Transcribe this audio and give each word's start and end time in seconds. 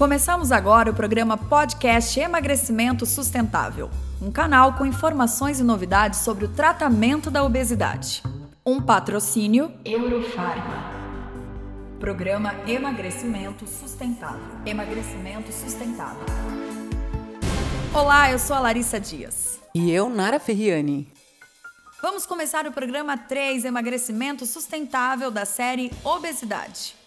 Começamos 0.00 0.50
agora 0.50 0.90
o 0.90 0.94
programa 0.94 1.36
Podcast 1.36 2.18
Emagrecimento 2.18 3.04
Sustentável, 3.04 3.90
um 4.18 4.32
canal 4.32 4.72
com 4.72 4.86
informações 4.86 5.60
e 5.60 5.62
novidades 5.62 6.20
sobre 6.20 6.46
o 6.46 6.48
tratamento 6.48 7.30
da 7.30 7.44
obesidade. 7.44 8.22
Um 8.64 8.80
patrocínio 8.80 9.70
Eurofarma. 9.84 10.90
Programa 11.98 12.54
Emagrecimento 12.66 13.66
Sustentável. 13.66 14.40
Emagrecimento 14.64 15.52
Sustentável. 15.52 16.24
Olá, 17.92 18.30
eu 18.30 18.38
sou 18.38 18.56
a 18.56 18.60
Larissa 18.60 18.98
Dias. 18.98 19.60
E 19.74 19.92
eu, 19.92 20.08
Nara 20.08 20.40
Ferriani. 20.40 21.12
Vamos 22.00 22.24
começar 22.24 22.66
o 22.66 22.72
programa 22.72 23.18
3 23.18 23.66
Emagrecimento 23.66 24.46
Sustentável 24.46 25.30
da 25.30 25.44
série 25.44 25.92
Obesidade 26.02 26.98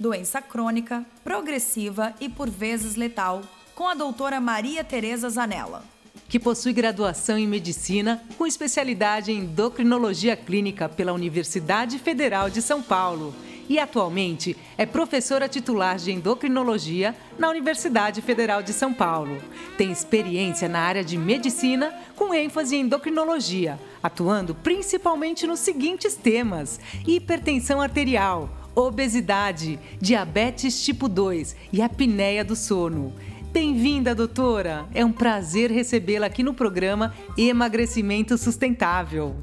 doença 0.00 0.40
crônica, 0.40 1.04
progressiva 1.22 2.14
e 2.18 2.26
por 2.26 2.48
vezes 2.48 2.96
letal, 2.96 3.42
com 3.74 3.86
a 3.86 3.92
doutora 3.92 4.40
Maria 4.40 4.82
Tereza 4.82 5.28
Zanella. 5.28 5.84
Que 6.26 6.40
possui 6.40 6.72
graduação 6.72 7.36
em 7.36 7.46
medicina 7.46 8.22
com 8.38 8.46
especialidade 8.46 9.30
em 9.30 9.40
endocrinologia 9.40 10.34
clínica 10.34 10.88
pela 10.88 11.12
Universidade 11.12 11.98
Federal 11.98 12.48
de 12.48 12.62
São 12.62 12.80
Paulo 12.80 13.34
e 13.68 13.78
atualmente 13.78 14.56
é 14.76 14.86
professora 14.86 15.48
titular 15.48 15.96
de 15.96 16.10
endocrinologia 16.10 17.14
na 17.38 17.50
Universidade 17.50 18.22
Federal 18.22 18.62
de 18.62 18.72
São 18.72 18.92
Paulo. 18.92 19.40
Tem 19.76 19.92
experiência 19.92 20.68
na 20.68 20.80
área 20.80 21.04
de 21.04 21.16
medicina 21.16 21.94
com 22.16 22.34
ênfase 22.34 22.74
em 22.74 22.80
endocrinologia, 22.80 23.78
atuando 24.02 24.54
principalmente 24.54 25.46
nos 25.46 25.60
seguintes 25.60 26.16
temas: 26.16 26.80
hipertensão 27.06 27.80
arterial 27.80 28.59
obesidade, 28.74 29.78
diabetes 30.00 30.82
tipo 30.84 31.08
2 31.08 31.56
e 31.72 31.82
apneia 31.82 32.44
do 32.44 32.54
sono. 32.54 33.12
Bem-vinda, 33.52 34.14
doutora! 34.14 34.86
É 34.94 35.04
um 35.04 35.12
prazer 35.12 35.70
recebê-la 35.70 36.26
aqui 36.26 36.42
no 36.42 36.54
programa 36.54 37.14
Emagrecimento 37.36 38.38
Sustentável. 38.38 39.36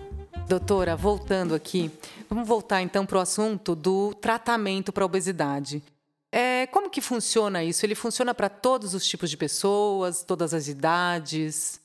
Doutora, 0.47 0.95
voltando 0.95 1.53
aqui, 1.53 1.92
vamos 2.30 2.47
voltar 2.47 2.81
então 2.81 3.06
para 3.06 3.17
o 3.17 3.22
assunto 3.22 3.75
do 3.75 4.14
tratamento 4.14 4.94
para 4.94 5.06
obesidade. 5.06 5.84
É, 6.31 6.67
como 6.67 6.89
que 6.89 7.02
funciona 7.02 7.64
isso? 7.64 7.86
Ele 7.86 7.95
funciona 7.95 8.34
para 8.34 8.47
todos 8.47 8.94
os 8.94 9.06
tipos 9.06 9.30
de 9.30 9.36
pessoas, 9.36 10.23
todas 10.23 10.53
as 10.53 10.67
idades? 10.67 11.81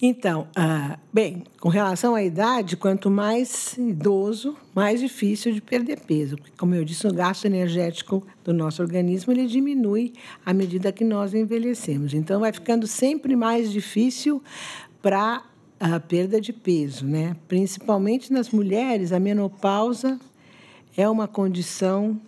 Então, 0.00 0.46
ah, 0.54 0.98
bem, 1.12 1.42
com 1.58 1.68
relação 1.68 2.14
à 2.14 2.22
idade, 2.22 2.76
quanto 2.76 3.10
mais 3.10 3.76
idoso, 3.76 4.56
mais 4.74 5.00
difícil 5.00 5.52
de 5.52 5.60
perder 5.60 6.00
peso. 6.00 6.36
Como 6.56 6.74
eu 6.74 6.84
disse, 6.84 7.06
o 7.06 7.12
gasto 7.12 7.46
energético 7.46 8.24
do 8.44 8.54
nosso 8.54 8.80
organismo 8.80 9.32
ele 9.32 9.46
diminui 9.46 10.12
à 10.46 10.54
medida 10.54 10.92
que 10.92 11.02
nós 11.02 11.34
envelhecemos. 11.34 12.14
Então, 12.14 12.40
vai 12.40 12.52
ficando 12.52 12.86
sempre 12.86 13.34
mais 13.34 13.72
difícil 13.72 14.42
para 15.02 15.42
a 15.80 15.98
perda 16.00 16.40
de 16.40 16.52
peso, 16.52 17.04
né? 17.04 17.36
Principalmente 17.46 18.32
nas 18.32 18.50
mulheres, 18.50 19.12
a 19.12 19.20
menopausa 19.20 20.18
é 20.96 21.08
uma 21.08 21.28
condição 21.28 22.20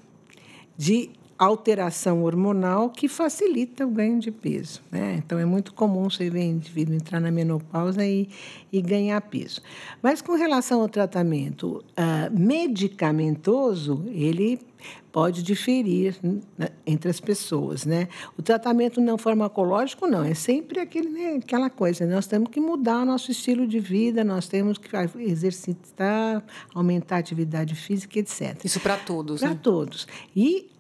de 0.76 1.10
alteração 1.40 2.22
hormonal 2.22 2.90
que 2.90 3.08
facilita 3.08 3.86
o 3.86 3.90
ganho 3.90 4.20
de 4.20 4.30
peso. 4.30 4.82
Né? 4.92 5.22
Então, 5.24 5.38
é 5.38 5.44
muito 5.46 5.72
comum 5.72 6.10
você 6.10 6.28
ver 6.28 6.42
indivíduo 6.42 6.94
entrar 6.94 7.18
na 7.18 7.30
menopausa 7.30 8.04
e, 8.04 8.28
e 8.70 8.82
ganhar 8.82 9.18
peso. 9.22 9.62
Mas, 10.02 10.20
com 10.20 10.34
relação 10.34 10.82
ao 10.82 10.88
tratamento 10.88 11.82
uh, 11.96 12.38
medicamentoso, 12.38 14.04
ele 14.08 14.60
pode 15.10 15.42
diferir 15.42 16.14
né, 16.22 16.68
entre 16.86 17.10
as 17.10 17.20
pessoas, 17.20 17.84
né? 17.84 18.08
O 18.38 18.42
tratamento 18.42 19.00
não 19.00 19.18
farmacológico 19.18 20.06
não 20.06 20.22
é 20.22 20.34
sempre 20.34 20.78
aquele, 20.78 21.08
né, 21.08 21.40
aquela 21.42 21.68
coisa. 21.68 22.06
Nós 22.06 22.26
temos 22.26 22.50
que 22.50 22.60
mudar 22.60 23.02
o 23.02 23.04
nosso 23.04 23.30
estilo 23.30 23.66
de 23.66 23.80
vida, 23.80 24.22
nós 24.22 24.46
temos 24.46 24.78
que 24.78 24.88
exercitar, 25.18 26.44
aumentar 26.74 27.16
a 27.16 27.18
atividade 27.18 27.74
física, 27.74 28.18
etc. 28.18 28.64
Isso 28.64 28.78
para 28.78 28.96
todos, 28.96 29.40
Para 29.40 29.50
né? 29.50 29.58
todos. 29.60 30.06
E 30.34 30.70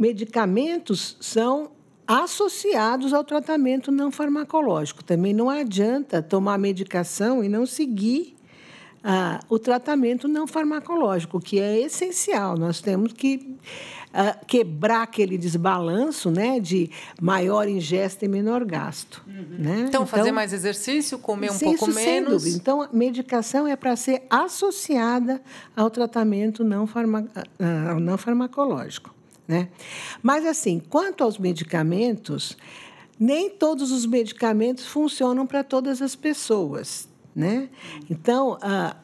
medicamentos 0.00 1.18
são 1.20 1.72
associados 2.06 3.12
ao 3.12 3.22
tratamento 3.22 3.92
não 3.92 4.10
farmacológico. 4.10 5.04
Também 5.04 5.34
não 5.34 5.50
adianta 5.50 6.22
tomar 6.22 6.58
medicação 6.58 7.44
e 7.44 7.48
não 7.48 7.66
seguir 7.66 8.34
ah, 9.04 9.40
o 9.48 9.58
tratamento 9.58 10.26
não 10.26 10.46
farmacológico, 10.46 11.38
que 11.38 11.60
é 11.60 11.80
essencial. 11.80 12.56
Nós 12.56 12.80
temos 12.80 13.12
que 13.12 13.56
ah, 14.12 14.38
quebrar 14.46 15.02
aquele 15.02 15.36
desbalanço 15.36 16.30
né, 16.30 16.58
de 16.58 16.90
maior 17.20 17.68
ingesta 17.68 18.24
e 18.24 18.28
menor 18.28 18.64
gasto. 18.64 19.22
Uhum. 19.26 19.58
Né? 19.58 19.84
Então, 19.86 20.06
fazer 20.06 20.32
mais 20.32 20.54
exercício, 20.54 21.18
comer 21.18 21.52
um 21.52 21.58
pouco 21.58 21.88
menos. 21.88 22.42
Dúvida. 22.42 22.56
Então, 22.56 22.82
a 22.82 22.88
medicação 22.90 23.66
é 23.66 23.76
para 23.76 23.94
ser 23.96 24.22
associada 24.30 25.42
ao 25.76 25.90
tratamento 25.90 26.64
não, 26.64 26.86
farma, 26.86 27.28
ah, 27.58 28.00
não 28.00 28.16
farmacológico. 28.16 29.19
Né? 29.50 29.68
Mas, 30.22 30.46
assim, 30.46 30.78
quanto 30.78 31.24
aos 31.24 31.36
medicamentos, 31.36 32.56
nem 33.18 33.50
todos 33.50 33.90
os 33.90 34.06
medicamentos 34.06 34.86
funcionam 34.86 35.44
para 35.44 35.64
todas 35.64 36.00
as 36.00 36.14
pessoas. 36.14 37.08
Né? 37.34 37.68
Então, 38.08 38.56
ah, 38.62 38.94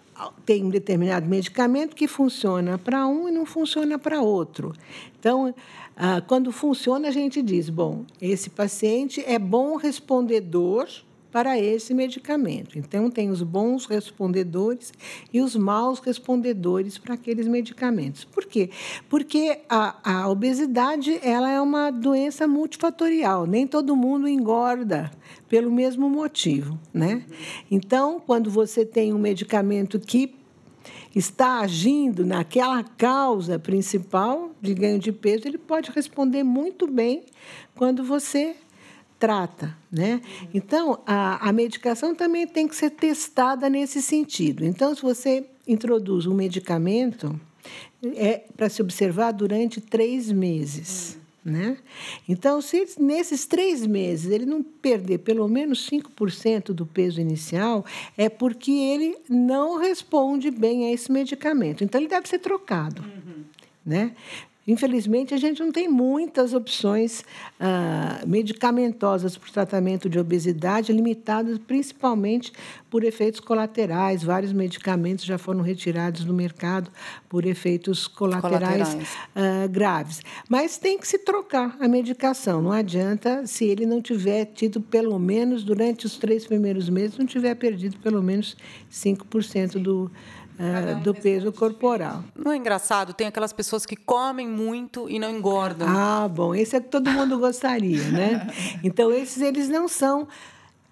tem 0.45 0.63
um 0.63 0.71
determinado 0.71 1.27
medicamento 1.27 1.97
que 1.97 2.07
funciona 2.07 2.79
para 2.79 3.09
um 3.09 3.29
e 3.29 3.33
não 3.33 3.45
funciona 3.45 3.99
para 3.99 4.23
outro. 4.23 4.73
Então, 5.19 5.53
ah, 5.97 6.23
quando 6.25 6.53
funciona, 6.53 7.09
a 7.09 7.11
gente 7.11 7.43
diz: 7.43 7.69
bom, 7.69 8.05
esse 8.23 8.49
paciente 8.49 9.25
é 9.27 9.41
bom 9.41 9.75
respondedor 9.75 10.87
para 11.37 11.61
esse 11.61 11.93
medicamento. 11.93 12.79
Então, 12.79 13.11
tem 13.11 13.29
os 13.29 13.43
bons 13.43 13.85
respondedores 13.85 14.91
e 15.31 15.43
os 15.43 15.55
maus 15.55 15.99
respondedores 15.99 16.97
para 16.97 17.13
aqueles 17.13 17.47
medicamentos. 17.47 18.25
Por 18.25 18.47
quê? 18.47 18.71
Porque 19.07 19.59
a, 19.69 20.23
a 20.23 20.31
obesidade 20.31 21.21
ela 21.23 21.51
é 21.51 21.61
uma 21.61 21.91
doença 21.91 22.49
multifatorial. 22.49 23.47
Nem 23.47 23.67
todo 23.67 23.95
mundo 23.95 24.27
engorda 24.27 25.11
pelo 25.47 25.71
mesmo 25.71 26.09
motivo. 26.09 26.79
Né? 26.91 27.23
Então, 27.71 28.19
quando 28.19 28.51
você 28.51 28.87
tem 28.87 29.13
um 29.13 29.19
medicamento 29.19 30.01
que 30.01 30.35
está 31.15 31.61
agindo 31.61 32.25
naquela 32.25 32.83
causa 32.83 33.59
principal 33.59 34.53
de 34.63 34.73
ganho 34.73 34.99
de 34.99 35.13
peso, 35.13 35.47
ele 35.47 35.59
pode 35.59 35.91
responder 35.91 36.43
muito 36.43 36.87
bem 36.87 37.25
quando 37.75 38.03
você 38.03 38.57
trata, 39.19 39.77
né? 39.91 40.21
Então, 40.53 41.01
a, 41.07 41.49
a 41.49 41.53
medicação 41.53 42.15
também 42.15 42.47
tem 42.47 42.69
que 42.69 42.77
ser 42.77 42.91
testada 42.91 43.69
nesse 43.71 44.03
sentido. 44.03 44.65
Então, 44.65 44.95
se 44.95 45.03
você 45.03 45.45
introduz 45.67 46.27
um 46.27 46.35
medicamento, 46.35 47.39
é 48.15 48.43
para 48.57 48.69
se 48.69 48.83
observar 48.83 49.33
durante 49.33 49.81
três 49.81 50.31
meses. 50.31 51.19
Né? 51.45 51.79
Então, 52.29 52.61
se 52.61 52.85
nesses 52.99 53.47
três 53.47 53.87
meses 53.87 54.33
ele 54.33 54.45
não 54.45 54.65
perder 54.65 55.19
pelo 55.19 55.47
menos 55.47 55.89
5% 55.89 56.73
do 56.73 56.85
peso 56.85 57.21
inicial, 57.21 57.87
é 58.19 58.29
porque 58.29 58.73
ele 58.73 59.17
não 59.29 59.79
responde 59.79 60.51
bem 60.51 60.87
a 60.87 60.93
esse 60.93 61.11
medicamento. 61.11 61.85
Então, 61.85 62.01
ele 62.01 62.09
deve 62.09 62.29
ser 62.29 62.41
trocado. 62.41 63.03
Uhum. 63.03 63.45
Né? 63.85 64.17
Infelizmente, 64.67 65.33
a 65.33 65.37
gente 65.37 65.63
não 65.63 65.71
tem 65.71 65.89
muitas 65.89 66.53
opções 66.53 67.25
ah, 67.61 68.21
medicamentosas 68.27 69.37
para 69.37 69.49
o 69.49 69.53
tratamento 69.53 70.09
de 70.09 70.19
obesidade, 70.19 70.93
limitadas 70.93 71.57
principalmente 71.59 72.53
por 72.91 73.05
efeitos 73.05 73.39
colaterais. 73.39 74.25
Vários 74.25 74.53
medicamentos 74.53 75.25
já 75.25 75.39
foram 75.39 75.61
retirados 75.61 76.25
do 76.25 76.35
mercado 76.35 76.91
por 77.29 77.47
efeitos 77.47 78.09
colaterais, 78.09 78.89
colaterais. 78.89 79.17
Ah, 79.37 79.67
graves. 79.69 80.21
Mas 80.49 80.79
tem 80.79 80.99
que 80.99 81.07
se 81.07 81.19
trocar 81.19 81.77
a 81.79 81.87
medicação. 81.87 82.61
Não 82.61 82.73
adianta 82.73 83.47
se 83.47 83.65
ele 83.65 83.87
não 83.87 84.03
tiver 84.03 84.47
tido, 84.47 84.81
pelo 84.81 85.17
menos, 85.19 85.63
durante 85.63 86.07
os 86.07 86.17
três 86.17 86.45
primeiros 86.45 86.89
meses, 86.89 87.17
não 87.17 87.27
tiver 87.27 87.55
perdido 87.55 87.99
pelo 87.99 88.21
menos 88.21 88.57
5% 88.91 89.79
do 89.79 90.11
é, 90.59 90.95
do 90.97 91.15
peso 91.15 91.53
corporal. 91.53 92.25
Não 92.35 92.53
é 92.53 92.57
engraçado? 92.57 93.13
Tem 93.13 93.27
aquelas 93.27 93.53
pessoas 93.53 93.85
que 93.85 93.97
comem 93.97 94.49
muito 94.49 95.09
e 95.11 95.19
não 95.19 95.31
engordam. 95.31 95.87
Ah, 95.89 96.29
bom, 96.29 96.55
esse 96.55 96.77
é 96.77 96.81
que 96.81 96.89
todo 96.89 97.11
mundo 97.11 97.39
gostaria, 97.39 98.05
né? 98.11 98.47
Então, 98.83 99.11
esses 99.11 99.43
eles 99.43 99.69
não 99.69 99.89
são 99.89 100.29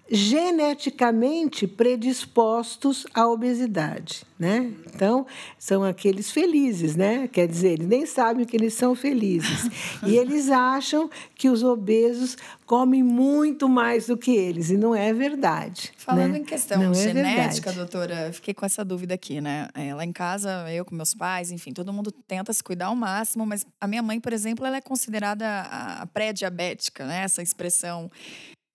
geneticamente 0.09 1.65
predispostos 1.65 3.07
à 3.13 3.27
obesidade, 3.27 4.23
né? 4.37 4.71
Então, 4.93 5.25
são 5.57 5.83
aqueles 5.83 6.29
felizes, 6.29 6.95
né? 6.95 7.27
Quer 7.27 7.47
dizer, 7.47 7.71
eles 7.71 7.87
nem 7.87 8.05
sabem 8.05 8.45
que 8.45 8.55
eles 8.55 8.75
são 8.75 8.93
felizes. 8.93 9.67
E 10.05 10.15
eles 10.15 10.51
acham 10.51 11.09
que 11.33 11.49
os 11.49 11.63
obesos 11.63 12.37
comem 12.67 13.01
muito 13.01 13.67
mais 13.67 14.05
do 14.05 14.15
que 14.15 14.35
eles, 14.35 14.69
e 14.69 14.77
não 14.77 14.95
é 14.95 15.11
verdade. 15.11 15.91
Falando 15.97 16.33
né? 16.33 16.39
em 16.39 16.43
questão 16.43 16.81
não 16.81 16.91
é 16.91 16.93
genética, 16.93 17.71
é 17.71 17.73
doutora, 17.73 18.31
fiquei 18.31 18.53
com 18.53 18.65
essa 18.65 18.85
dúvida 18.85 19.15
aqui, 19.15 19.41
né? 19.41 19.67
É, 19.73 19.93
lá 19.93 20.05
em 20.05 20.11
casa, 20.11 20.71
eu 20.71 20.85
com 20.85 20.95
meus 20.95 21.15
pais, 21.15 21.51
enfim, 21.51 21.73
todo 21.73 21.91
mundo 21.91 22.11
tenta 22.11 22.53
se 22.53 22.63
cuidar 22.63 22.87
ao 22.87 22.95
máximo, 22.95 23.45
mas 23.45 23.65
a 23.81 23.87
minha 23.87 24.03
mãe, 24.03 24.19
por 24.19 24.33
exemplo, 24.33 24.65
ela 24.65 24.77
é 24.77 24.81
considerada 24.81 25.45
a 25.61 26.05
pré-diabética, 26.07 27.05
né? 27.05 27.23
Essa 27.23 27.41
expressão 27.41 28.09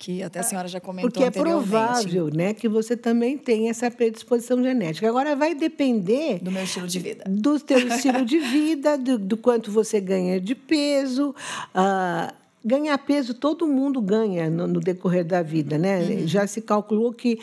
que 0.01 0.23
até 0.23 0.41
a 0.41 0.43
senhora 0.43 0.67
já 0.67 0.81
comentou 0.81 1.11
Porque 1.11 1.23
é 1.23 1.31
provável, 1.31 2.31
né, 2.35 2.55
que 2.55 2.67
você 2.67 2.97
também 2.97 3.37
tenha 3.37 3.71
essa 3.71 3.91
predisposição 3.91 4.63
genética. 4.63 5.07
Agora 5.07 5.37
vai 5.37 5.55
depender 5.55 6.39
do 6.43 6.51
meu 6.51 6.65
estilo 6.65 6.87
de 6.87 6.99
vida, 6.99 7.25
do 7.29 7.61
teu 7.61 7.79
estilo 7.87 8.25
de 8.25 8.39
vida, 8.39 8.97
do, 8.97 9.19
do 9.19 9.37
quanto 9.37 9.71
você 9.71 10.01
ganha 10.01 10.41
de 10.41 10.55
peso. 10.55 11.35
Uh, 11.75 12.33
ganhar 12.65 12.97
peso 12.97 13.35
todo 13.35 13.67
mundo 13.67 14.01
ganha 14.01 14.49
no, 14.49 14.67
no 14.67 14.81
decorrer 14.81 15.23
da 15.23 15.43
vida, 15.43 15.77
né? 15.77 16.01
Uhum. 16.01 16.27
Já 16.27 16.47
se 16.47 16.63
calculou 16.63 17.13
que 17.13 17.39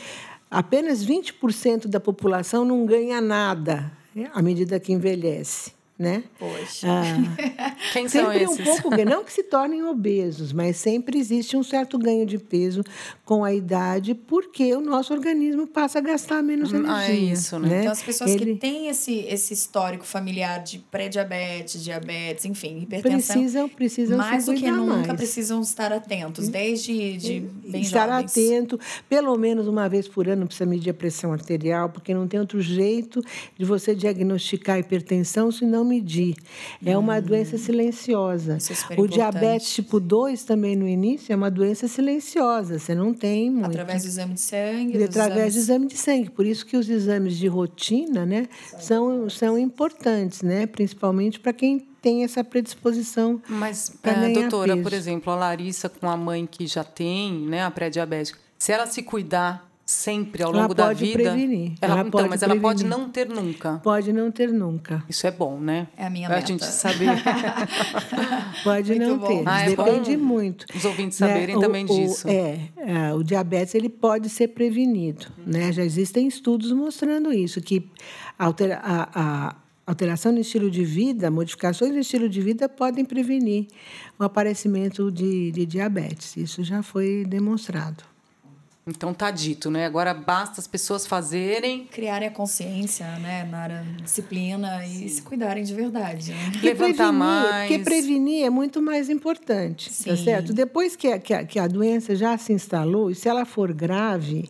apenas 0.50 1.06
20% 1.06 1.86
da 1.86 2.00
população 2.00 2.65
não 2.65 2.88
ganha 2.88 3.21
nada 3.21 3.92
né, 4.15 4.31
à 4.33 4.42
medida 4.42 4.80
que 4.80 4.92
envelhece 4.92 5.76
né? 5.97 6.23
Poxa. 6.38 6.88
Ah, 6.88 7.75
Quem 7.94 8.07
são 8.07 8.25
sempre 8.25 8.44
esses? 8.44 8.59
um 8.59 8.63
pouco, 8.63 8.89
não 9.05 9.23
que 9.23 9.33
se 9.33 9.44
tornem 9.44 9.83
obesos, 9.83 10.53
mas 10.53 10.77
sempre 10.77 11.17
existe 11.17 11.57
um 11.57 11.63
certo 11.63 11.97
ganho 11.97 12.25
de 12.25 12.38
peso 12.38 12.83
com 13.25 13.44
a 13.44 13.53
idade, 13.53 14.13
porque 14.13 14.75
o 14.75 14.81
nosso 14.81 15.13
organismo 15.13 15.65
passa 15.65 15.97
a 15.97 16.01
gastar 16.01 16.44
menos 16.44 16.71
energia. 16.71 16.95
Ah, 16.95 17.11
é 17.11 17.15
isso, 17.15 17.57
né? 17.57 17.69
né? 17.69 17.79
Então 17.79 17.91
as 17.91 18.03
pessoas 18.03 18.31
Ele... 18.31 18.53
que 18.53 18.55
têm 18.59 18.89
esse, 18.89 19.19
esse 19.21 19.53
histórico 19.53 20.05
familiar 20.05 20.61
de 20.61 20.79
pré-diabetes, 20.79 21.83
diabetes, 21.83 22.45
enfim, 22.45 22.79
hipertensão, 22.81 23.35
precisam, 23.35 23.69
precisam 23.69 24.17
mais 24.17 24.45
do 24.45 24.53
que 24.53 24.69
nunca 24.69 25.07
mais. 25.07 25.13
precisam 25.13 25.61
estar 25.61 25.91
atentos, 25.91 26.47
desde 26.47 27.17
de 27.17 27.39
bem 27.39 27.81
estar 27.81 28.07
jovens. 28.07 28.31
atento, 28.31 28.79
pelo 29.09 29.35
menos 29.38 29.67
uma 29.67 29.89
vez 29.89 30.07
por 30.07 30.27
ano 30.27 30.45
precisa 30.45 30.65
medir 30.65 30.91
a 30.91 30.94
pressão 30.94 31.33
arterial, 31.33 31.89
porque 31.89 32.13
não 32.13 32.27
tem 32.27 32.39
outro 32.39 32.61
jeito 32.61 33.21
de 33.57 33.65
você 33.65 33.95
diagnosticar 33.95 34.77
hipertensão 34.77 35.51
se 35.51 35.65
não 35.65 35.87
medir. 35.88 36.36
É 36.86 36.98
uma 36.98 37.18
hum. 37.18 37.22
doença 37.22 37.57
silenciosa. 37.57 38.57
É 38.89 39.00
o 39.00 39.07
diabetes 39.07 39.74
tipo 39.74 40.00
2 40.00 40.44
também 40.44 40.75
no 40.75 40.88
início 40.88 41.31
é 41.31 41.36
uma 41.36 41.50
doença 41.50 41.88
silenciosa. 41.88 42.80
Você 42.80 42.94
não 42.94 43.13
tem 43.13 43.50
muito. 43.50 43.68
Através 43.68 44.04
do 44.04 44.07
exame 44.07 44.34
de 44.34 44.42
sangue. 44.42 45.04
Através 45.04 45.38
exames... 45.38 45.54
do 45.54 45.60
exame 45.60 45.88
de 45.88 45.98
sangue. 45.98 46.30
Por 46.30 46.45
isso 46.45 46.66
que 46.66 46.75
os 46.75 46.89
exames 46.89 47.38
de 47.38 47.48
rotina, 47.48 48.25
né, 48.25 48.48
são, 48.80 49.30
são 49.30 49.57
importantes, 49.57 50.42
né, 50.42 50.66
principalmente 50.66 51.39
para 51.39 51.54
quem 51.54 51.80
tem 52.01 52.24
essa 52.24 52.44
predisposição. 52.44 53.42
Mas, 53.48 53.92
é, 54.04 54.30
doutora, 54.33 54.74
peso. 54.74 54.83
por 54.83 54.94
exemplo, 54.94 55.33
a 55.33 55.36
Larissa 55.36 55.90
com 55.90 56.10
a 56.10 56.18
mãe 56.18 56.45
que 56.45 56.68
já 56.68 56.83
tem, 56.83 57.33
né, 57.33 57.63
a 57.63 57.72
pré-diabética, 57.72 58.40
se 58.57 58.72
ela 58.72 58.88
se 58.88 59.04
cuidar 59.04 59.67
sempre 59.88 60.44
ao 60.44 60.51
longo 60.51 60.74
da 60.74 60.92
vida. 60.92 61.13
Prevenir. 61.13 61.72
Ela, 61.81 61.94
ela 61.94 62.01
então, 62.01 62.12
pode 62.12 62.30
mas 62.30 62.39
prevenir. 62.42 62.62
ela 62.62 62.62
pode 62.62 62.86
não 62.86 63.10
ter 63.10 63.30
nunca. 63.30 63.80
Pode 63.81 64.12
não 64.12 64.30
ter 64.30 64.51
nunca. 64.51 65.04
Isso 65.07 65.25
é 65.25 65.31
bom, 65.31 65.57
né? 65.57 65.88
É 65.95 66.06
a 66.06 66.10
minha 66.10 66.28
meta. 66.28 66.44
A 66.44 66.45
gente 66.45 66.66
saber. 66.66 67.07
pode 68.66 68.89
muito 68.94 69.07
não 69.07 69.18
bom. 69.18 69.28
ter. 69.28 69.44
Ah, 69.45 69.62
é 69.62 69.69
Depende 69.69 70.18
bom. 70.18 70.24
muito. 70.25 70.66
Os 70.75 70.84
ouvintes 70.84 71.18
saberem 71.18 71.56
né? 71.56 71.62
também 71.62 71.86
o, 71.86 71.88
disso. 71.88 72.28
O, 72.28 72.30
é, 72.30 72.60
é, 72.75 73.13
o 73.13 73.24
diabetes 73.24 73.75
ele 73.75 73.88
pode 73.88 74.30
ser 74.30 74.50
prevenido, 74.50 75.28
né? 75.45 75.72
Já 75.72 75.84
existem 75.84 76.28
estudos 76.28 76.74
mostrando 76.74 77.31
isso 77.31 77.62
que 77.62 77.90
altera, 78.38 78.81
a, 78.83 79.48
a 79.48 79.56
alteração 79.88 80.33
no 80.33 80.40
estilo 80.40 80.69
de 80.69 80.83
vida, 80.83 81.31
modificações 81.31 81.94
no 81.94 82.00
estilo 82.00 82.28
de 82.28 82.42
vida 82.42 82.68
podem 82.68 83.06
prevenir 83.06 83.68
o 84.19 84.24
aparecimento 84.25 85.10
de, 85.10 85.50
de 85.54 85.66
diabetes. 85.66 86.36
Isso 86.36 86.62
já 86.62 86.83
foi 86.83 87.24
demonstrado. 87.25 88.17
Então 88.88 89.13
tá 89.13 89.30
dito, 89.30 89.69
né? 89.69 89.86
Agora 89.86 90.13
basta 90.13 90.62
as 90.62 90.68
pessoas 90.68 91.06
fazerem. 91.06 91.86
Criarem 91.88 92.28
a 92.28 92.31
consciência, 92.31 93.06
né? 93.19 93.44
Na 93.44 93.68
disciplina 94.01 94.81
Sim. 94.86 95.06
e 95.06 95.10
se 95.10 95.22
cuidarem 95.22 95.63
de 95.63 95.74
verdade. 95.74 96.31
Né? 96.31 96.51
Levantar 96.63 96.95
prevenir, 96.95 97.13
mais. 97.13 97.69
Porque 97.69 97.84
prevenir 97.84 98.45
é 98.45 98.50
muito 98.50 98.81
mais 98.81 99.10
importante, 99.10 99.89
tá 99.89 99.95
Sim. 99.95 100.10
tá 100.10 100.18
certo? 100.18 100.54
Depois 100.54 100.95
que 100.95 101.07
a, 101.10 101.19
que, 101.19 101.34
a, 101.34 101.45
que 101.45 101.60
a 101.60 101.68
doença 101.68 102.16
já 102.16 102.38
se 102.38 102.54
instalou, 102.54 103.12
e 103.12 103.16
se 103.16 103.28
ela 103.28 103.45
for 103.45 103.74
grave, 103.74 104.50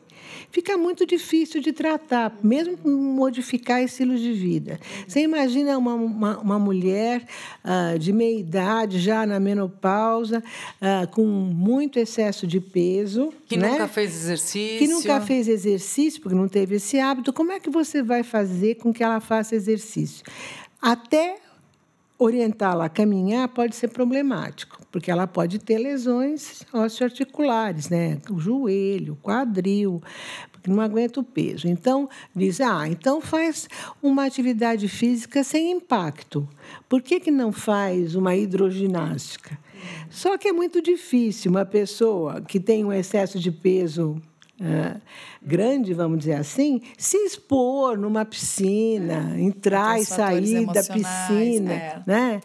fica 0.51 0.77
muito 0.77 1.05
difícil 1.05 1.61
de 1.61 1.71
tratar, 1.71 2.35
mesmo 2.43 2.77
modificar 2.85 3.81
estilos 3.81 4.19
de 4.19 4.33
vida. 4.33 4.79
Você 5.07 5.21
imagina 5.21 5.77
uma, 5.77 5.93
uma, 5.93 6.37
uma 6.39 6.59
mulher 6.59 7.25
uh, 7.63 7.97
de 7.97 8.11
meia 8.11 8.39
idade, 8.39 8.99
já 8.99 9.25
na 9.25 9.39
menopausa, 9.39 10.43
uh, 10.81 11.07
com 11.11 11.25
muito 11.25 11.99
excesso 11.99 12.47
de 12.47 12.59
peso. 12.59 13.33
Que 13.47 13.57
né? 13.57 13.71
nunca 13.71 13.87
fez 13.87 14.15
exercício. 14.15 14.77
Que 14.79 14.87
nunca 14.87 15.21
fez 15.21 15.47
exercício, 15.47 16.21
porque 16.21 16.35
não 16.35 16.47
teve 16.47 16.75
esse 16.75 16.99
hábito. 16.99 17.33
Como 17.33 17.51
é 17.51 17.59
que 17.59 17.69
você 17.69 18.01
vai 18.01 18.23
fazer 18.23 18.75
com 18.75 18.93
que 18.93 19.03
ela 19.03 19.19
faça 19.19 19.55
exercício? 19.55 20.23
Até 20.81 21.37
orientá-la 22.19 22.85
a 22.85 22.89
caminhar 22.89 23.47
pode 23.49 23.75
ser 23.75 23.89
problemático, 23.89 24.79
porque 24.91 25.11
ela 25.11 25.27
pode 25.27 25.59
ter 25.59 25.77
lesões 25.77 26.63
osteoarticulares, 26.73 27.89
né? 27.89 28.19
O 28.31 28.39
joelho, 28.39 29.13
o 29.13 29.17
quadril, 29.17 30.01
porque 30.51 30.71
não 30.71 30.81
aguenta 30.81 31.19
o 31.19 31.23
peso. 31.23 31.67
Então, 31.67 32.09
diz, 32.35 32.59
ah, 32.59 32.87
então 32.87 33.21
faz 33.21 33.67
uma 34.01 34.25
atividade 34.25 34.87
física 34.87 35.43
sem 35.43 35.71
impacto. 35.71 36.47
Por 36.89 37.01
que, 37.01 37.19
que 37.19 37.31
não 37.31 37.51
faz 37.51 38.15
uma 38.15 38.35
hidroginástica? 38.35 39.57
Só 40.09 40.37
que 40.37 40.47
é 40.47 40.51
muito 40.51 40.81
difícil 40.81 41.51
uma 41.51 41.65
pessoa 41.65 42.41
que 42.41 42.59
tem 42.59 42.83
um 42.83 42.91
excesso 42.91 43.39
de 43.39 43.51
peso 43.51 44.19
uh, 44.59 45.01
grande, 45.41 45.93
vamos 45.93 46.19
dizer 46.19 46.33
assim, 46.33 46.81
se 46.97 47.17
expor 47.17 47.97
numa 47.97 48.25
piscina, 48.25 49.33
é. 49.35 49.41
entrar 49.41 49.99
e 49.99 50.05
sair 50.05 50.65
da 50.65 50.83
piscina, 50.83 51.73
é, 51.73 52.01
né? 52.05 52.41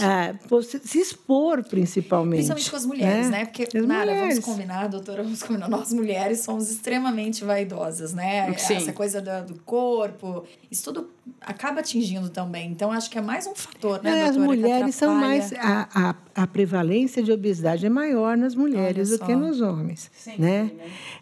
É, 0.00 0.34
se 0.82 0.98
expor 0.98 1.62
principalmente. 1.64 2.46
Principalmente 2.46 2.70
com 2.70 2.76
as 2.76 2.86
mulheres, 2.86 3.30
né? 3.30 3.38
né? 3.38 3.44
Porque, 3.46 3.62
as 3.64 3.86
Nara, 3.86 4.04
mulheres. 4.04 4.38
vamos 4.38 4.44
combinar, 4.44 4.88
doutora, 4.88 5.22
vamos 5.22 5.42
combinar, 5.42 5.68
nós 5.68 5.92
mulheres 5.92 6.40
somos 6.40 6.70
extremamente 6.70 7.44
vaidosas, 7.44 8.12
né? 8.12 8.52
Sim. 8.58 8.76
Essa 8.76 8.92
coisa 8.92 9.20
do, 9.20 9.54
do 9.54 9.60
corpo, 9.62 10.44
isso 10.70 10.84
tudo 10.84 11.10
acaba 11.40 11.80
atingindo 11.80 12.28
também. 12.28 12.70
Então, 12.70 12.92
acho 12.92 13.10
que 13.10 13.18
é 13.18 13.22
mais 13.22 13.46
um 13.46 13.54
fator, 13.54 14.02
né, 14.02 14.10
é, 14.10 14.24
doutora, 14.24 14.30
As 14.30 14.36
mulheres 14.36 14.94
são 14.94 15.14
mais... 15.14 15.52
A, 15.54 15.88
a, 15.94 16.14
a, 16.34 16.46
prevalência 16.46 17.22
de 17.22 17.32
obesidade 17.32 17.84
é 17.86 17.88
maior 17.88 18.36
nas 18.36 18.54
mulheres 18.54 19.10
do 19.10 19.18
que 19.18 19.34
nos 19.34 19.60
homens, 19.60 20.10
Sim, 20.14 20.36
né? 20.38 20.64
né? 20.64 20.70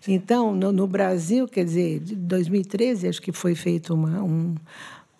Então, 0.07 0.55
no, 0.55 0.73
no 0.73 0.87
Brasil, 0.87 1.23
Brasil, 1.23 1.47
quer 1.47 1.65
dizer, 1.65 2.01
de 2.01 2.17
2013, 2.17 3.09
acho 3.09 3.23
que 3.23 3.33
foi 3.33 3.55
feito 3.55 3.95
uma, 3.95 4.23
um, 4.23 4.55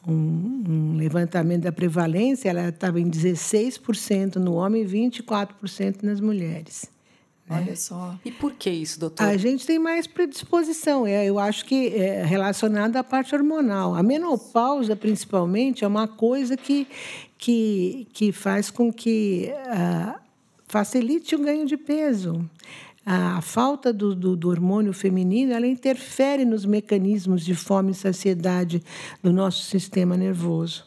um, 0.07 0.65
um, 0.69 0.97
levantamento 0.97 1.63
da 1.63 1.73
prevalência, 1.73 2.49
ela 2.49 2.69
estava 2.69 3.01
em 3.01 3.11
16% 3.11 4.37
no 4.37 4.55
homem 4.55 4.83
e 4.83 4.87
24% 4.87 6.03
nas 6.03 6.21
mulheres. 6.21 6.91
Olha 7.55 7.77
só. 7.77 8.19
E 8.25 8.31
por 8.31 8.53
que 8.55 8.71
isso, 8.71 8.99
doutor? 9.01 9.25
A 9.25 9.37
gente 9.37 9.67
tem 9.67 9.79
mais 9.79 10.07
predisposição. 10.07 11.07
É, 11.07 11.25
eu 11.25 11.39
acho 11.39 11.65
que 11.65 11.89
é 11.89 12.25
relacionada 12.25 13.01
à 13.01 13.05
parte 13.05 13.35
hormonal. 13.35 13.95
A 13.95 14.03
menopausa, 14.03 14.97
principalmente, 14.97 15.85
é 15.85 15.87
uma 15.87 16.09
coisa 16.09 16.57
que, 16.57 16.87
que, 17.39 18.07
que 18.13 18.33
faz 18.33 18.71
com 18.71 18.93
que 18.93 19.53
uh, 19.53 20.19
facilite 20.67 21.35
o 21.35 21.39
ganho 21.39 21.67
de 21.67 21.77
peso 21.77 22.49
a 23.05 23.41
falta 23.41 23.93
do, 23.93 24.15
do, 24.15 24.37
do, 24.37 24.49
hormônio 24.49 24.93
feminino 24.93 25.53
ela 25.53 25.67
interfere 25.67 26.45
nos 26.45 26.65
mecanismos 26.65 27.45
de 27.45 27.55
fome 27.55 27.91
e 27.91 27.95
saciedade 27.95 28.83
do 29.21 29.33
nosso 29.33 29.65
sistema 29.65 30.17
nervoso. 30.17 30.85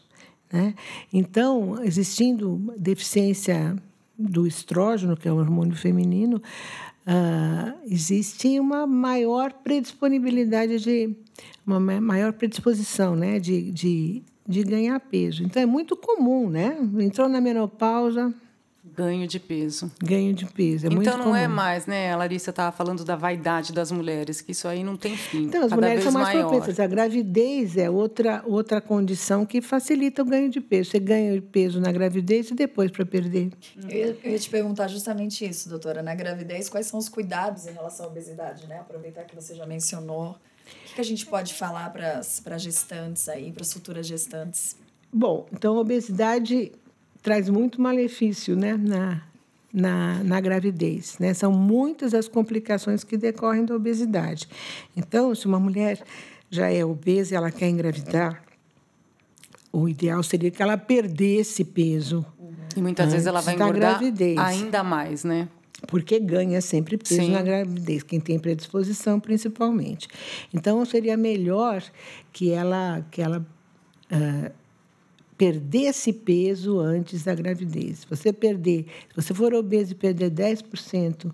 Né? 0.50 0.74
Então, 1.12 1.82
existindo 1.82 2.72
deficiência 2.78 3.76
do 4.18 4.46
estrógeno, 4.46 5.16
que 5.16 5.28
é 5.28 5.32
o 5.32 5.36
hormônio 5.36 5.76
feminino, 5.76 6.36
uh, 7.06 7.78
existe 7.86 8.58
uma 8.58 8.86
maior 8.86 9.52
predisponibilidade 9.52 10.78
de 10.78 11.16
uma 11.66 11.80
maior 11.80 12.32
predisposição, 12.32 13.16
né, 13.16 13.40
de, 13.40 13.70
de, 13.72 14.22
de 14.46 14.62
ganhar 14.62 14.98
peso. 15.00 15.42
Então 15.42 15.60
é 15.60 15.66
muito 15.66 15.96
comum, 15.96 16.48
né? 16.48 16.78
Entrou 17.00 17.28
na 17.28 17.40
menopausa, 17.40 18.32
Ganho 18.96 19.26
de 19.26 19.38
peso. 19.38 19.92
Ganho 20.02 20.32
de 20.32 20.46
peso. 20.46 20.86
É 20.86 20.88
então 20.88 20.96
muito 20.96 21.10
não 21.10 21.24
comum. 21.24 21.36
é 21.36 21.46
mais, 21.46 21.84
né? 21.86 22.12
A 22.12 22.16
Larissa 22.16 22.48
estava 22.50 22.74
falando 22.74 23.04
da 23.04 23.14
vaidade 23.14 23.72
das 23.72 23.92
mulheres, 23.92 24.40
que 24.40 24.52
isso 24.52 24.66
aí 24.66 24.82
não 24.82 24.96
tem 24.96 25.14
fim. 25.16 25.44
Então, 25.44 25.64
as 25.64 25.68
cada 25.68 25.76
mulheres 25.76 26.02
vez 26.02 26.12
são 26.12 26.22
mais 26.22 26.34
maior. 26.34 26.48
propensas. 26.48 26.80
A 26.80 26.86
gravidez 26.86 27.76
é 27.76 27.90
outra, 27.90 28.42
outra 28.46 28.80
condição 28.80 29.44
que 29.44 29.60
facilita 29.60 30.22
o 30.22 30.24
ganho 30.24 30.48
de 30.48 30.60
peso. 30.60 30.90
Você 30.90 30.98
ganha 30.98 31.34
de 31.34 31.42
peso 31.42 31.78
na 31.78 31.92
gravidez 31.92 32.50
e 32.50 32.54
depois 32.54 32.90
para 32.90 33.04
perder. 33.04 33.50
Eu 33.82 33.90
ia, 33.90 34.18
eu 34.24 34.30
ia 34.30 34.38
te 34.38 34.48
perguntar 34.48 34.88
justamente 34.88 35.46
isso, 35.46 35.68
doutora. 35.68 36.02
Na 36.02 36.14
gravidez, 36.14 36.70
quais 36.70 36.86
são 36.86 36.98
os 36.98 37.08
cuidados 37.08 37.66
em 37.66 37.72
relação 37.72 38.06
à 38.06 38.08
obesidade, 38.08 38.66
né? 38.66 38.78
Aproveitar 38.80 39.24
que 39.24 39.34
você 39.34 39.54
já 39.54 39.66
mencionou. 39.66 40.30
O 40.30 40.86
que, 40.86 40.94
que 40.94 41.00
a 41.00 41.04
gente 41.04 41.26
pode 41.26 41.52
falar 41.54 41.90
para 41.90 42.18
as 42.18 42.62
gestantes 42.62 43.28
aí, 43.28 43.52
para 43.52 43.62
as 43.62 43.72
futuras 43.72 44.06
gestantes? 44.06 44.76
Bom, 45.12 45.46
então 45.52 45.76
a 45.76 45.80
obesidade 45.80 46.72
traz 47.26 47.48
muito 47.48 47.80
malefício 47.80 48.54
né, 48.54 48.76
na, 48.76 49.20
na, 49.74 50.22
na 50.22 50.40
gravidez. 50.40 51.18
Né? 51.18 51.34
São 51.34 51.50
muitas 51.50 52.14
as 52.14 52.28
complicações 52.28 53.02
que 53.02 53.16
decorrem 53.16 53.64
da 53.64 53.74
obesidade. 53.74 54.48
Então, 54.96 55.34
se 55.34 55.44
uma 55.44 55.58
mulher 55.58 56.00
já 56.48 56.70
é 56.70 56.84
obesa 56.84 57.34
e 57.34 57.36
ela 57.36 57.50
quer 57.50 57.68
engravidar, 57.68 58.44
o 59.72 59.88
ideal 59.88 60.22
seria 60.22 60.52
que 60.52 60.62
ela 60.62 60.78
perdesse 60.78 61.64
peso. 61.64 62.24
E 62.76 62.80
muitas 62.80 63.10
vezes 63.10 63.26
ela 63.26 63.40
vai 63.40 63.56
da 63.56 63.64
engordar 63.64 64.00
ainda 64.38 64.84
mais, 64.84 65.24
né? 65.24 65.48
Porque 65.88 66.20
ganha 66.20 66.60
sempre 66.60 66.96
peso 66.96 67.22
Sim. 67.22 67.32
na 67.32 67.42
gravidez, 67.42 68.04
quem 68.04 68.20
tem 68.20 68.38
predisposição 68.38 69.18
principalmente. 69.18 70.06
Então, 70.54 70.84
seria 70.84 71.16
melhor 71.16 71.82
que 72.32 72.52
ela, 72.52 73.04
que 73.10 73.20
ela 73.20 73.44
ah, 75.36 75.38
perdesse 75.38 76.12
peso 76.12 76.78
antes 76.78 77.24
da 77.24 77.34
gravidez. 77.34 78.00
Se 78.00 78.06
você 78.08 78.32
perder, 78.32 78.86
se 79.10 79.22
você 79.22 79.34
for 79.34 79.54
obeso 79.54 79.92
e 79.92 79.94
perder 79.94 80.30
10% 80.30 81.30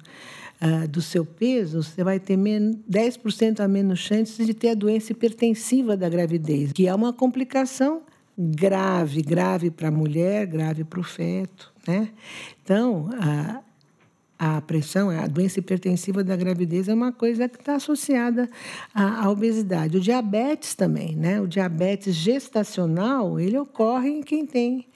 ah, 0.61 0.87
do 0.87 1.01
seu 1.01 1.25
peso, 1.25 1.83
você 1.83 2.03
vai 2.03 2.19
ter 2.19 2.37
men 2.37 2.81
10% 2.91 3.61
a 3.61 3.69
menos 3.69 3.99
chances 4.01 4.47
de 4.47 4.55
ter 4.55 4.71
a 4.71 4.75
doença 4.75 5.13
hipertensiva 5.13 5.97
da 5.97 6.09
gravidez, 6.09 6.73
que 6.73 6.87
é 6.87 6.95
uma 6.95 7.13
complicação 7.13 8.03
grave, 8.39 9.23
grave 9.23 9.71
para 9.71 9.89
a 9.89 9.91
mulher, 9.91 10.47
grave 10.47 10.85
para 10.85 11.01
o 11.01 11.03
feto, 11.03 11.73
né? 11.87 12.09
Então, 12.63 13.11
a 13.21 13.63
a 14.45 14.61
pressão, 14.61 15.09
a 15.09 15.29
doença 15.29 15.61
hipertensiva 15.61 16.25
da 16.25 16.35
gravidez 16.35 16.89
é 16.89 16.95
uma 16.95 17.13
coisa 17.13 17.49
que 17.49 17.61
está 17.61 17.77
associada 17.77 18.51
à, 18.93 19.25
à 19.25 19.31
obesidade. 19.31 19.97
O 19.97 20.01
diabetes 20.01 20.75
também, 20.75 21.15
né? 21.15 21.41
O 21.41 21.47
diabetes 21.47 22.13
gestacional, 22.13 23.39
ele 23.39 23.57
ocorre 23.57 24.09
em 24.11 24.21
quem 24.21 24.45
tem 24.45 24.89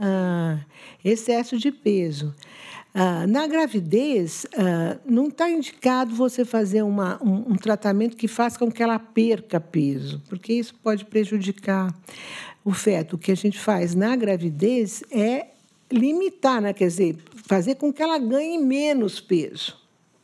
ah, 0.00 0.58
excesso 1.04 1.56
de 1.56 1.70
peso. 1.70 2.34
Ah, 2.92 3.24
na 3.28 3.46
gravidez, 3.46 4.44
ah, 4.56 4.98
não 5.06 5.28
está 5.28 5.48
indicado 5.48 6.12
você 6.12 6.44
fazer 6.44 6.82
uma, 6.82 7.22
um, 7.22 7.52
um 7.52 7.54
tratamento 7.54 8.16
que 8.16 8.26
faça 8.26 8.58
com 8.58 8.68
que 8.68 8.82
ela 8.82 8.98
perca 8.98 9.60
peso, 9.60 10.20
porque 10.28 10.54
isso 10.54 10.74
pode 10.82 11.04
prejudicar 11.04 11.94
o 12.64 12.72
feto. 12.72 13.14
O 13.14 13.18
que 13.18 13.30
a 13.30 13.36
gente 13.36 13.60
faz 13.60 13.94
na 13.94 14.16
gravidez 14.16 15.04
é 15.08 15.50
limitar, 15.88 16.60
né? 16.60 16.72
quer 16.72 16.88
dizer, 16.88 17.16
fazer 17.48 17.76
com 17.76 17.92
que 17.92 18.02
ela 18.02 18.18
ganhe 18.18 18.58
menos 18.58 19.18
peso. 19.20 19.76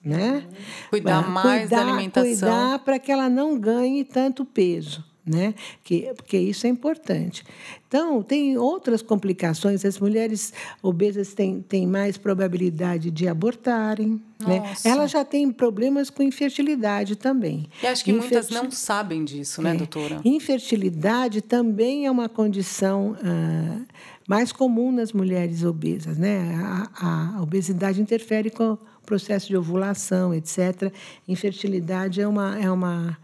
Né? 0.04 0.46
Cuidar 0.90 1.26
mais 1.30 1.70
da 1.70 1.78
cuidar- 1.78 1.94
alimentação. 1.94 2.48
Cuidar 2.50 2.78
para 2.80 2.98
que 2.98 3.10
ela 3.10 3.28
não 3.30 3.58
ganhe 3.58 4.04
tanto 4.04 4.44
peso. 4.44 5.02
Né? 5.26 5.54
Que, 5.82 6.12
porque 6.14 6.36
isso 6.36 6.66
é 6.66 6.68
importante. 6.68 7.42
Então, 7.88 8.22
tem 8.22 8.58
outras 8.58 9.00
complicações. 9.00 9.82
As 9.82 9.98
mulheres 9.98 10.52
obesas 10.82 11.32
têm, 11.32 11.62
têm 11.62 11.86
mais 11.86 12.18
probabilidade 12.18 13.10
de 13.10 13.26
abortarem. 13.26 14.20
Né? 14.46 14.62
Já 15.08 15.24
têm 15.24 15.50
problemas 15.50 16.10
com 16.10 16.22
infertilidade 16.22 17.16
também. 17.16 17.66
E 17.82 17.86
acho 17.86 18.04
que 18.04 18.12
muitas 18.12 18.50
não 18.50 18.70
sabem 18.70 19.24
disso, 19.24 19.62
né, 19.62 19.70
é. 19.70 19.74
doutora? 19.78 20.20
Infertilidade 20.22 21.40
também 21.40 22.04
é 22.04 22.10
uma 22.10 22.28
condição 22.28 23.16
ah, 23.24 23.80
mais 24.26 24.52
comum 24.52 24.90
nas 24.90 25.12
mulheres 25.12 25.64
obesas. 25.64 26.18
Né? 26.18 26.54
A, 26.56 27.36
a 27.36 27.42
obesidade 27.42 28.00
interfere 28.00 28.50
com 28.50 28.72
o 28.72 28.78
processo 29.04 29.48
de 29.48 29.56
ovulação, 29.56 30.34
etc. 30.34 30.92
Infertilidade 31.28 32.20
é 32.20 32.28
uma, 32.28 32.58
é 32.58 32.70
uma, 32.70 33.18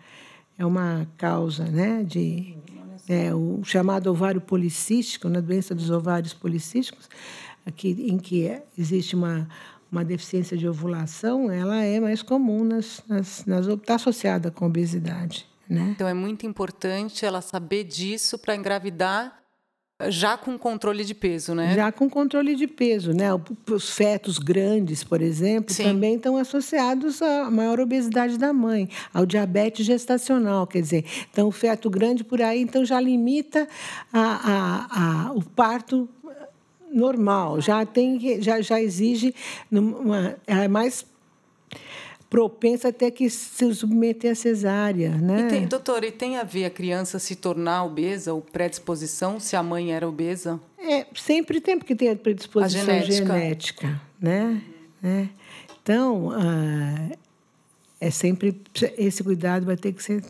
é 0.59 0.65
uma 0.65 1.07
causa 1.17 1.65
né? 1.65 2.03
de. 2.03 2.57
É, 3.09 3.35
o 3.35 3.61
chamado 3.65 4.07
ovário 4.09 4.41
policístico, 4.41 5.29
na 5.29 5.41
doença 5.41 5.75
dos 5.75 5.91
ovários 5.91 6.33
policísticos, 6.33 7.09
aqui, 7.67 7.89
em 8.09 8.17
que 8.19 8.61
existe 8.79 9.17
uma, 9.17 9.49
uma 9.91 10.05
deficiência 10.05 10.57
de 10.57 10.69
ovulação, 10.69 11.51
ela 11.51 11.83
é 11.83 11.99
mais 11.99 12.23
comum 12.23 12.63
nas, 12.63 13.03
nas 13.09 13.67
está 13.67 13.97
associada 13.97 14.51
com 14.51 14.67
obesidade, 14.67 15.45
né? 15.69 15.89
Então 15.91 16.07
é 16.07 16.15
muito 16.15 16.47
importante 16.47 17.25
ela 17.25 17.41
saber 17.41 17.83
disso 17.83 18.39
para 18.39 18.55
engravidar 18.55 19.40
já 20.09 20.37
com 20.37 20.59
controle 20.59 21.05
de 21.05 21.15
peso, 21.15 21.55
né? 21.55 21.75
Já 21.75 21.93
com 21.93 22.09
controle 22.09 22.55
de 22.55 22.67
peso, 22.67 23.13
né? 23.13 23.29
Os 23.71 23.91
fetos 23.91 24.39
grandes, 24.39 25.05
por 25.05 25.21
exemplo, 25.21 25.75
Sim. 25.75 25.85
também 25.85 26.15
estão 26.15 26.37
associados 26.37 27.21
à 27.21 27.51
maior 27.51 27.81
obesidade 27.81 28.39
da 28.39 28.53
mãe, 28.53 28.89
ao 29.13 29.27
diabetes 29.27 29.85
gestacional, 29.85 30.67
quer 30.67 30.81
dizer, 30.81 31.05
então 31.31 31.49
o 31.49 31.53
feto 31.53 31.91
grande 31.91 32.25
por 32.25 32.41
aí, 32.41 32.61
então 32.61 32.85
já 32.85 33.01
limita 33.01 33.69
a, 34.13 34.21
a, 34.21 35.29
a, 35.29 35.33
o 35.33 35.43
parto 35.43 36.09
normal, 36.93 37.61
já 37.61 37.87
tem, 37.87 38.41
já, 38.43 38.61
já 38.61 38.81
exige 38.81 39.35
uma, 39.71 40.37
é 40.47 40.67
mais 40.67 41.05
propensa 42.31 42.89
até 42.89 43.11
que 43.11 43.29
se 43.29 43.75
submeter 43.75 44.31
à 44.31 44.35
cesárea, 44.37 45.11
né? 45.11 45.41
E 45.41 45.49
tem, 45.49 45.67
doutora, 45.67 46.07
e 46.07 46.13
tem 46.13 46.37
a 46.39 46.45
ver 46.45 46.65
a 46.65 46.71
criança 46.71 47.19
se 47.19 47.35
tornar 47.35 47.83
obesa 47.85 48.33
ou 48.33 48.41
predisposição 48.41 49.41
se 49.41 49.57
a 49.57 49.63
mãe 49.65 49.93
era 49.93 50.09
obesa? 50.09 50.61
É, 50.79 51.07
sempre 51.15 51.61
tem, 51.61 51.77
porque 51.77 51.95
tem 51.97 52.09
a 52.09 52.15
predisposição 52.17 52.81
A 52.83 53.01
genética. 53.01 53.27
genética, 53.35 54.01
né? 54.21 54.63
né? 55.03 55.29
Então, 55.83 56.31
ah, 56.31 57.11
é 58.01 58.11
sempre 58.13 58.61
esse 58.97 59.25
cuidado 59.25 59.67
vai 59.67 59.77
ter 59.77 59.93
que 59.93 60.03
ser 60.03 60.23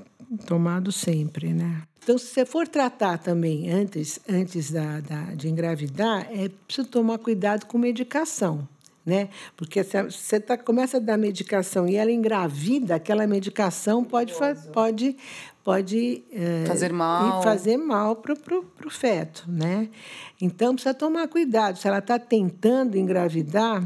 tomado 0.46 0.90
sempre, 0.90 1.52
né? 1.52 1.82
Então, 2.02 2.16
se 2.16 2.26
você 2.28 2.46
for 2.46 2.66
tratar 2.66 3.18
também 3.18 3.70
antes, 3.70 4.18
antes 4.26 4.70
da, 4.70 5.00
da- 5.00 5.34
de 5.34 5.48
engravidar, 5.48 6.26
é 6.32 6.48
preciso 6.66 6.88
tomar 6.88 7.18
cuidado 7.18 7.66
com 7.66 7.76
medicação, 7.76 8.66
né? 9.04 9.28
Porque 9.56 9.82
se 9.82 10.02
você 10.02 10.38
tá, 10.38 10.56
começa 10.56 10.98
a 10.98 11.00
dar 11.00 11.16
medicação 11.16 11.88
e 11.88 11.96
ela 11.96 12.12
engravida, 12.12 12.96
aquela 12.96 13.26
medicação 13.26 14.04
pode, 14.04 14.32
pode, 14.72 15.16
pode 15.64 16.22
eh, 16.32 16.64
Fazer 16.66 16.92
mal. 16.92 17.42
fazer 17.42 17.76
mal 17.76 18.16
para 18.16 18.34
o 18.34 18.90
feto, 18.90 19.44
né? 19.48 19.88
Então, 20.40 20.74
precisa 20.74 20.94
tomar 20.94 21.28
cuidado. 21.28 21.76
Se 21.76 21.88
ela 21.88 21.98
está 21.98 22.18
tentando 22.18 22.96
engravidar, 22.96 23.82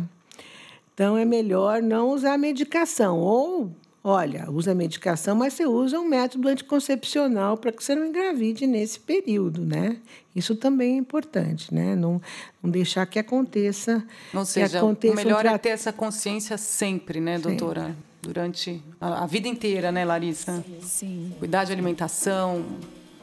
então 0.92 1.16
é 1.16 1.24
melhor 1.24 1.82
não 1.82 2.10
usar 2.10 2.38
medicação. 2.38 3.18
Ou, 3.18 3.72
olha, 4.06 4.50
usa 4.50 4.74
medicação, 4.74 5.34
mas 5.34 5.54
você 5.54 5.64
usa 5.64 5.98
um 5.98 6.06
método 6.06 6.46
anticoncepcional 6.46 7.56
para 7.56 7.72
que 7.72 7.82
você 7.82 7.94
não 7.94 8.04
engravide 8.04 8.66
nesse 8.66 9.00
período, 9.00 9.64
né? 9.64 9.96
Isso 10.36 10.54
também 10.54 10.94
é 10.94 10.98
importante, 10.98 11.72
né? 11.72 11.96
Não, 11.96 12.20
não 12.62 12.70
deixar 12.70 13.06
que 13.06 13.18
aconteça. 13.18 14.04
Ou 14.34 14.42
que 14.42 14.48
seja, 14.48 14.78
aconteça 14.78 15.14
o 15.14 15.16
um 15.18 15.24
melhor 15.24 15.46
é 15.46 15.48
tra- 15.48 15.58
ter 15.58 15.70
essa 15.70 15.90
consciência 15.90 16.58
sempre, 16.58 17.18
né, 17.18 17.38
doutora? 17.38 17.96
Durante 18.20 18.82
a, 19.00 19.24
a 19.24 19.26
vida 19.26 19.48
inteira, 19.48 19.90
né, 19.90 20.04
Larissa? 20.04 20.62
Sim. 20.82 21.32
Cuidar 21.38 21.64
de 21.64 21.72
alimentação, 21.72 22.62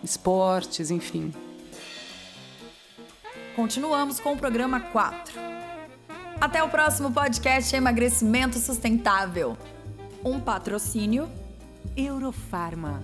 esportes, 0.04 0.90
enfim. 0.90 1.32
Continuamos 3.56 4.20
com 4.20 4.34
o 4.34 4.38
programa 4.38 4.80
4. 4.80 5.40
Até 6.40 6.64
o 6.64 6.70
próximo 6.70 7.12
podcast 7.12 7.76
Emagrecimento 7.76 8.58
Sustentável. 8.58 9.56
Um 10.24 10.40
patrocínio 10.40 11.28
Eurofarma. 11.98 13.02